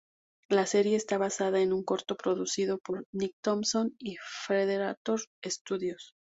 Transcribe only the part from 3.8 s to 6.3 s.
y Frederator Studios.